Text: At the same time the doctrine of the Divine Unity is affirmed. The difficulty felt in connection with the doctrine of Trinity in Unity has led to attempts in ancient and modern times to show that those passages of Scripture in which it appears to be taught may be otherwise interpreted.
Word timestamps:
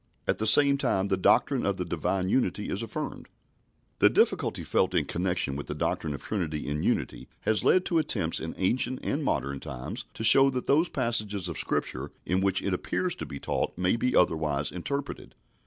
At 0.27 0.39
the 0.39 0.47
same 0.47 0.79
time 0.79 1.09
the 1.09 1.15
doctrine 1.15 1.63
of 1.63 1.77
the 1.77 1.85
Divine 1.85 2.27
Unity 2.27 2.69
is 2.69 2.81
affirmed. 2.81 3.27
The 3.99 4.09
difficulty 4.09 4.63
felt 4.63 4.95
in 4.95 5.05
connection 5.05 5.55
with 5.55 5.67
the 5.67 5.75
doctrine 5.75 6.15
of 6.15 6.23
Trinity 6.23 6.67
in 6.67 6.81
Unity 6.81 7.27
has 7.41 7.63
led 7.63 7.85
to 7.85 7.99
attempts 7.99 8.39
in 8.39 8.55
ancient 8.57 8.99
and 9.03 9.23
modern 9.23 9.59
times 9.59 10.05
to 10.15 10.23
show 10.23 10.49
that 10.49 10.65
those 10.65 10.89
passages 10.89 11.47
of 11.47 11.59
Scripture 11.59 12.09
in 12.25 12.41
which 12.41 12.63
it 12.63 12.73
appears 12.73 13.13
to 13.17 13.27
be 13.27 13.39
taught 13.39 13.77
may 13.77 13.95
be 13.95 14.15
otherwise 14.15 14.71
interpreted. 14.71 15.35